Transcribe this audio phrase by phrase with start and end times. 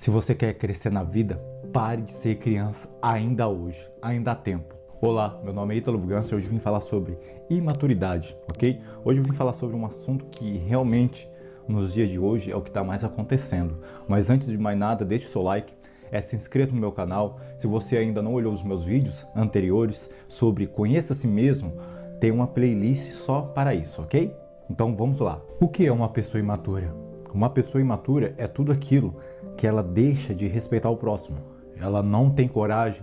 [0.00, 1.36] Se você quer crescer na vida,
[1.74, 4.74] pare de ser criança ainda hoje, ainda há tempo.
[4.98, 7.18] Olá, meu nome é Ítalo Bugança e hoje vim falar sobre
[7.50, 8.80] imaturidade, ok?
[9.04, 11.28] Hoje eu vim falar sobre um assunto que realmente
[11.68, 13.76] nos dias de hoje é o que está mais acontecendo.
[14.08, 15.74] Mas antes de mais nada, deixe seu like,
[16.10, 17.38] é, se inscreva no meu canal.
[17.58, 21.74] Se você ainda não olhou os meus vídeos anteriores sobre Conheça a Si Mesmo,
[22.18, 24.34] tem uma playlist só para isso, ok?
[24.70, 25.42] Então vamos lá.
[25.60, 26.90] O que é uma pessoa imatura?
[27.34, 29.14] Uma pessoa imatura é tudo aquilo
[29.60, 31.36] que ela deixa de respeitar o próximo.
[31.78, 33.02] Ela não tem coragem,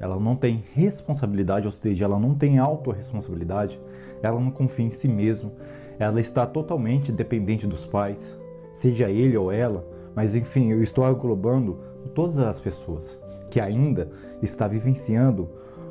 [0.00, 3.80] ela não tem responsabilidade, ou seja, ela não tem autorresponsabilidade,
[4.20, 5.52] ela não confia em si mesma,
[6.00, 8.36] ela está totalmente dependente dos pais,
[8.74, 11.78] seja ele ou ela, mas enfim, eu estou aglobando
[12.12, 13.16] todas as pessoas
[13.48, 14.10] que ainda
[14.42, 15.48] está vivenciando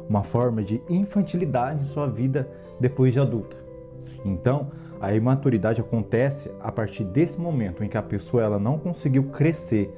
[0.10, 2.50] uma forma de infantilidade em sua vida
[2.82, 3.56] depois de adulta.
[4.26, 9.24] Então, a imaturidade acontece a partir desse momento em que a pessoa ela não conseguiu
[9.24, 9.92] crescer.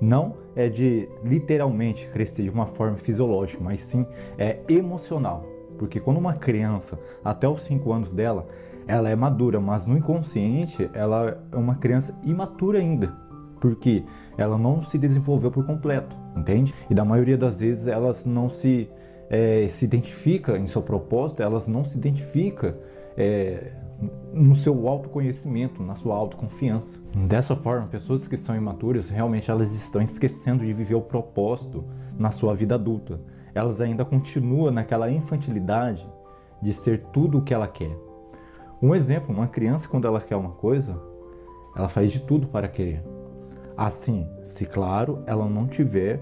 [0.00, 4.06] Não é de literalmente crescer de uma forma fisiológica, mas sim
[4.38, 5.44] é emocional.
[5.78, 8.46] Porque quando uma criança, até os 5 anos dela,
[8.86, 13.12] ela é madura, mas no inconsciente ela é uma criança imatura ainda.
[13.60, 14.04] Porque
[14.38, 16.74] ela não se desenvolveu por completo, entende?
[16.88, 18.88] E da maioria das vezes elas não se,
[19.28, 22.74] é, se identifica em seu propósito, elas não se identificam
[23.16, 23.72] é,
[24.32, 27.00] no seu autoconhecimento, na sua autoconfiança.
[27.26, 31.84] Dessa forma, pessoas que são imaturas realmente elas estão esquecendo de viver o propósito
[32.18, 33.20] na sua vida adulta.
[33.54, 36.06] Elas ainda continuam naquela infantilidade
[36.60, 37.96] de ser tudo o que ela quer.
[38.82, 41.00] Um exemplo, uma criança quando ela quer uma coisa,
[41.74, 43.02] ela faz de tudo para querer.
[43.76, 46.20] Assim, se claro, ela não tiver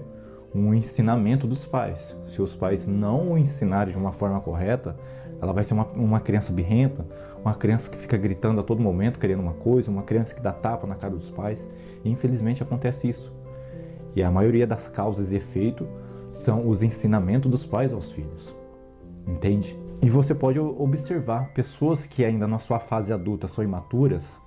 [0.53, 2.15] um ensinamento dos pais.
[2.27, 4.95] Se os pais não o ensinarem de uma forma correta,
[5.45, 7.05] ela vai ser uma, uma criança birrenta,
[7.39, 10.51] uma criança que fica gritando a todo momento querendo uma coisa, uma criança que dá
[10.51, 11.65] tapa na cara dos pais.
[12.03, 13.31] E infelizmente acontece isso.
[14.15, 15.87] E a maioria das causas e efeitos
[16.27, 18.55] são os ensinamentos dos pais aos filhos.
[19.27, 19.77] Entende?
[20.01, 24.39] E você pode observar pessoas que ainda na sua fase adulta são imaturas,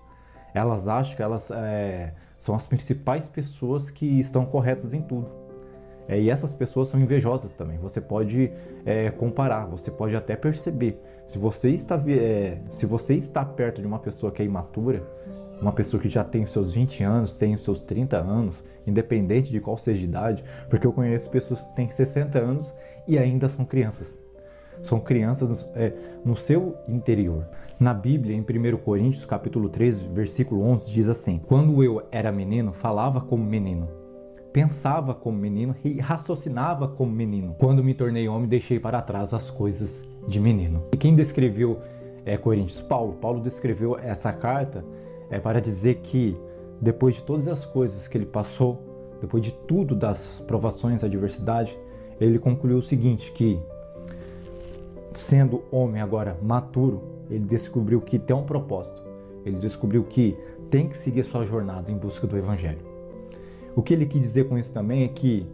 [0.55, 5.29] elas acham que elas é, são as principais pessoas que estão corretas em tudo.
[6.09, 7.77] É, e essas pessoas são invejosas também.
[7.79, 8.51] Você pode
[8.87, 10.99] é, comparar, você pode até perceber.
[11.27, 15.07] Se você, está, é, se você está perto de uma pessoa que é imatura,
[15.61, 19.53] uma pessoa que já tem os seus 20 anos, tem os seus 30 anos, independente
[19.53, 22.73] de qual seja a idade, porque eu conheço pessoas que têm 60 anos
[23.07, 24.19] e ainda são crianças.
[24.83, 25.93] São crianças é,
[26.25, 27.47] no seu interior.
[27.79, 32.73] Na Bíblia, em 1 Coríntios, capítulo 13, versículo 11, diz assim: Quando eu era menino,
[32.73, 34.08] falava como menino
[34.53, 37.55] pensava como menino e raciocinava como menino.
[37.59, 40.85] Quando me tornei homem, deixei para trás as coisas de menino.
[40.93, 41.81] E quem descreveu
[42.25, 42.81] é, Coríntios?
[42.81, 43.15] Paulo.
[43.15, 44.85] Paulo descreveu essa carta
[45.31, 46.37] é, para dizer que
[46.81, 51.77] depois de todas as coisas que ele passou, depois de tudo das provações, adversidade,
[52.21, 53.59] ele concluiu o seguinte, que
[55.13, 59.03] sendo homem agora maturo, ele descobriu que tem um propósito.
[59.45, 60.37] Ele descobriu que
[60.71, 62.88] tem que seguir sua jornada em busca do evangelho.
[63.79, 65.47] O que ele quis dizer com isso também é que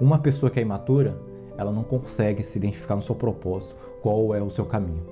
[0.00, 1.16] uma pessoa que é imatura,
[1.56, 5.06] ela não consegue se identificar no seu propósito, qual é o seu caminho.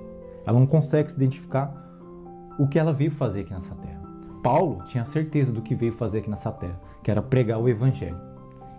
[0.45, 1.73] Ela não consegue se identificar
[2.59, 4.01] o que ela veio fazer aqui nessa terra.
[4.43, 8.19] Paulo tinha certeza do que veio fazer aqui nessa terra, que era pregar o evangelho.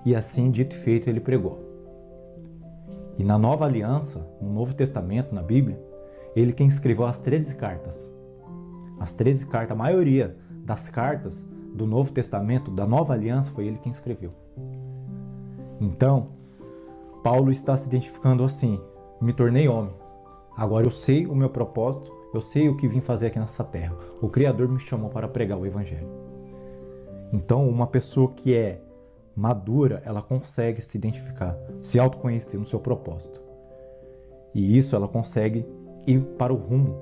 [0.05, 1.59] E assim, dito e feito, ele pregou.
[3.17, 5.83] E na Nova Aliança, no Novo Testamento, na Bíblia,
[6.37, 8.13] ele quem escreveu as 13 cartas.
[9.01, 13.79] As 13 cartas, a maioria das cartas do Novo Testamento, da Nova Aliança, foi ele
[13.79, 14.33] quem escreveu.
[15.81, 16.29] Então,
[17.23, 18.81] Paulo está se identificando assim:
[19.21, 19.95] me tornei homem.
[20.57, 23.97] Agora eu sei o meu propósito, eu sei o que vim fazer aqui nessa terra.
[24.21, 26.09] O Criador me chamou para pregar o Evangelho.
[27.33, 28.81] Então, uma pessoa que é
[29.35, 33.41] madura, ela consegue se identificar, se autoconhecer no seu propósito.
[34.55, 35.67] E isso ela consegue
[36.07, 36.99] ir para o rumo,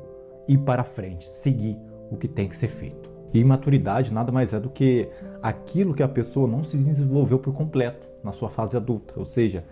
[0.47, 1.77] ir para frente, seguir
[2.11, 3.10] o que tem que ser feito.
[3.33, 5.09] E imaturidade nada mais é do que
[5.43, 9.65] aquilo que a pessoa não se desenvolveu por completo na sua fase adulta, ou seja,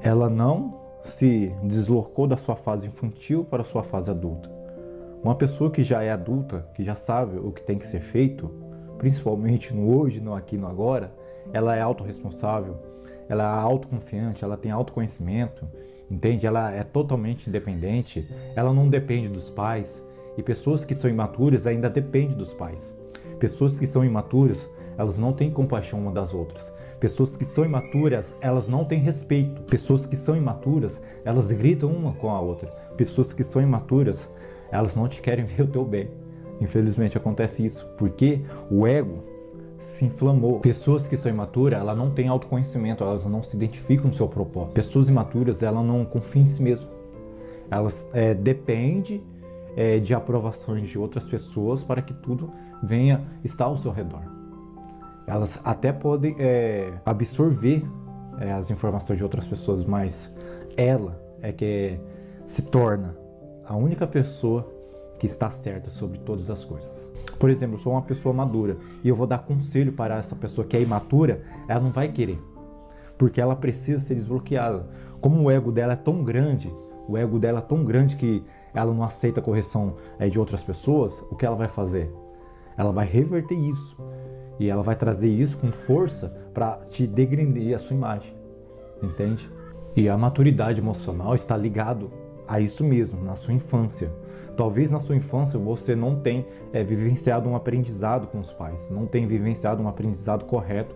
[0.00, 4.50] ela não se deslocou da sua fase infantil para a sua fase adulta.
[5.22, 8.50] Uma pessoa que já é adulta, que já sabe o que tem que ser feito,
[8.96, 11.12] principalmente no hoje, no aqui, no agora,
[11.52, 12.76] ela é autorresponsável,
[13.28, 15.66] ela é autoconfiante, ela tem autoconhecimento,
[16.10, 16.46] entende?
[16.46, 18.26] Ela é totalmente independente,
[18.56, 20.02] ela não depende dos pais,
[20.36, 22.94] e pessoas que são imaturas ainda dependem dos pais.
[23.38, 26.72] Pessoas que são imaturas, elas não têm compaixão uma das outras.
[27.00, 29.62] Pessoas que são imaturas, elas não têm respeito.
[29.62, 32.68] Pessoas que são imaturas, elas gritam uma com a outra.
[32.96, 34.28] Pessoas que são imaturas,
[34.70, 36.10] elas não te querem ver o teu bem.
[36.60, 39.24] Infelizmente acontece isso, porque o ego
[39.78, 40.60] se inflamou.
[40.60, 44.74] Pessoas que são imaturas, ela não tem autoconhecimento, elas não se identificam no seu propósito.
[44.74, 46.88] Pessoas imaturas, ela não confia em si mesma.
[47.70, 49.22] Elas é, dependem
[49.76, 52.50] é, de aprovações de outras pessoas para que tudo
[52.82, 54.22] venha estar ao seu redor.
[55.26, 57.84] Elas até podem é, absorver
[58.40, 60.34] é, as informações de outras pessoas, mas
[60.76, 61.98] ela é que
[62.46, 63.16] se torna
[63.64, 64.68] a única pessoa
[65.18, 67.10] que está certa sobre todas as coisas.
[67.38, 70.66] Por exemplo, eu sou uma pessoa madura e eu vou dar conselho para essa pessoa
[70.66, 72.38] que é imatura, ela não vai querer,
[73.16, 74.86] porque ela precisa ser desbloqueada.
[75.20, 76.74] Como o ego dela é tão grande,
[77.06, 78.42] o ego dela é tão grande que
[78.74, 82.12] ela não aceita a correção é, de outras pessoas, o que ela vai fazer?
[82.76, 83.96] Ela vai reverter isso
[84.58, 88.34] e ela vai trazer isso com força para te degredir a sua imagem,
[89.02, 89.50] entende?
[89.96, 92.10] E a maturidade emocional está ligado
[92.46, 94.12] a isso mesmo, na sua infância.
[94.56, 99.06] Talvez na sua infância você não tenha é, vivenciado um aprendizado com os pais, não
[99.06, 100.94] tenha vivenciado um aprendizado correto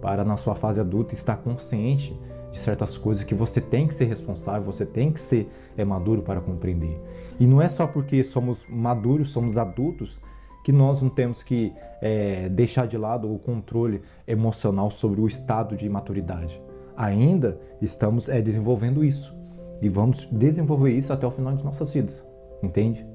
[0.00, 2.18] para na sua fase adulta estar consciente
[2.54, 6.22] de certas coisas que você tem que ser responsável, você tem que ser é, maduro
[6.22, 6.98] para compreender.
[7.38, 10.18] E não é só porque somos maduros, somos adultos,
[10.64, 15.76] que nós não temos que é, deixar de lado o controle emocional sobre o estado
[15.76, 16.58] de maturidade.
[16.96, 19.36] Ainda estamos é, desenvolvendo isso
[19.82, 22.24] e vamos desenvolver isso até o final de nossas vidas
[22.64, 23.06] entende?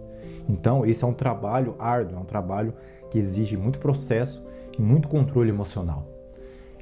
[0.48, 2.74] Então, esse é um trabalho árduo, é um trabalho
[3.10, 4.44] que exige muito processo
[4.78, 6.06] e muito controle emocional.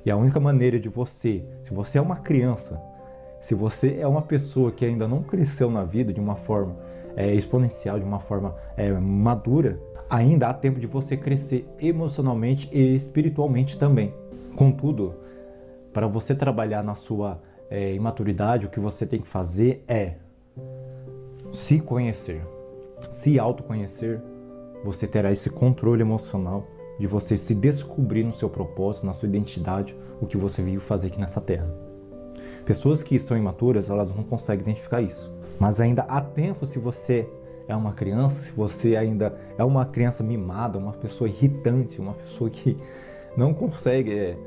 [0.07, 2.81] E a única maneira de você, se você é uma criança,
[3.41, 6.77] se você é uma pessoa que ainda não cresceu na vida de uma forma
[7.13, 9.77] é, exponencial, de uma forma é, madura,
[10.09, 14.13] ainda há tempo de você crescer emocionalmente e espiritualmente também.
[14.55, 15.13] Contudo,
[15.91, 20.13] para você trabalhar na sua é, imaturidade, o que você tem que fazer é
[21.51, 22.41] se conhecer
[23.09, 24.21] se autoconhecer,
[24.85, 26.65] você terá esse controle emocional
[26.99, 31.07] de você se descobrir no seu propósito, na sua identidade, o que você veio fazer
[31.07, 31.67] aqui nessa terra.
[32.65, 35.31] Pessoas que são imaturas, elas não conseguem identificar isso.
[35.59, 37.27] Mas ainda há tempo se você
[37.67, 42.49] é uma criança, se você ainda é uma criança mimada, uma pessoa irritante, uma pessoa
[42.49, 42.77] que
[43.35, 44.37] não consegue é,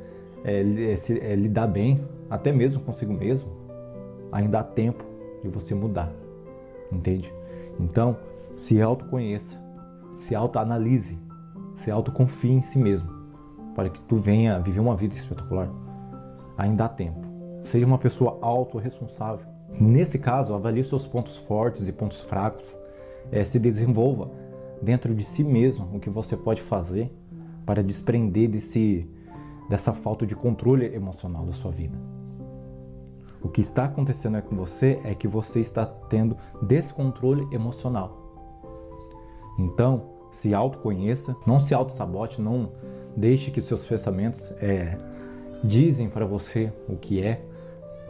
[0.44, 3.48] é, se, é, lidar bem, até mesmo consigo mesmo,
[4.32, 5.04] ainda há tempo
[5.42, 6.12] de você mudar,
[6.90, 7.32] entende?
[7.78, 8.16] Então,
[8.56, 9.58] se autoconheça,
[10.18, 11.18] se autoanalise,
[11.80, 13.10] se autoconfie em si mesmo,
[13.74, 15.68] para que tu venha viver uma vida espetacular.
[16.56, 17.20] Ainda há tempo.
[17.64, 19.46] Seja uma pessoa autorresponsável.
[19.78, 22.64] Nesse caso, avalie seus pontos fortes e pontos fracos.
[23.32, 24.30] É, se desenvolva
[24.82, 27.12] dentro de si mesmo o que você pode fazer
[27.64, 29.08] para desprender desse,
[29.68, 31.96] dessa falta de controle emocional da sua vida.
[33.42, 38.20] O que está acontecendo com você é que você está tendo descontrole emocional.
[39.58, 42.70] Então, se autoconheça, não se auto-sabote, não
[43.16, 44.96] deixe que seus pensamentos é,
[45.62, 47.42] dizem para você o que é,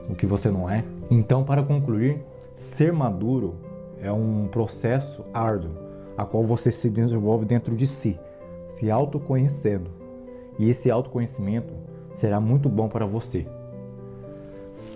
[0.09, 0.85] o que você não é.
[1.11, 2.23] Então, para concluir,
[2.55, 3.55] ser maduro
[4.01, 5.73] é um processo árduo,
[6.17, 8.19] a qual você se desenvolve dentro de si,
[8.69, 9.91] se autoconhecendo.
[10.59, 11.73] E esse autoconhecimento
[12.13, 13.47] será muito bom para você,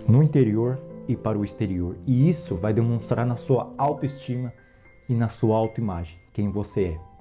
[0.07, 1.95] no interior e para o exterior.
[2.05, 4.53] E isso vai demonstrar na sua autoestima
[5.07, 7.14] e na sua autoimagem quem você é.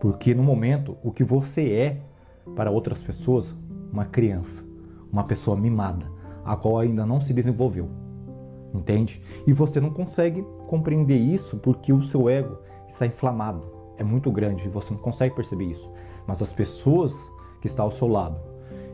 [0.00, 2.00] Porque no momento, o que você é
[2.54, 3.54] para outras pessoas,
[3.92, 4.64] uma criança,
[5.12, 6.06] uma pessoa mimada,
[6.44, 7.88] a qual ainda não se desenvolveu.
[8.72, 9.20] Entende?
[9.46, 13.62] E você não consegue compreender isso porque o seu ego está inflamado,
[13.96, 15.90] é muito grande e você não consegue perceber isso.
[16.26, 17.14] Mas as pessoas
[17.60, 18.38] que estão ao seu lado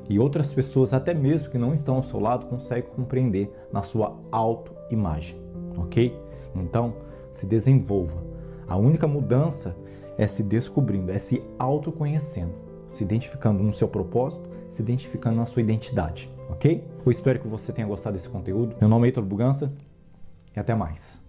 [0.09, 4.17] e outras pessoas, até mesmo que não estão ao seu lado, conseguem compreender na sua
[4.31, 5.37] autoimagem,
[5.77, 6.17] ok?
[6.55, 6.95] Então,
[7.33, 8.23] se desenvolva.
[8.69, 9.77] A única mudança
[10.19, 12.55] é se descobrindo, é se autoconhecendo,
[12.91, 16.85] se identificando no seu propósito, se identificando na sua identidade, ok?
[17.05, 18.77] Eu espero que você tenha gostado desse conteúdo.
[18.81, 19.73] Meu nome é Heitor Bugança
[20.55, 21.24] e até mais.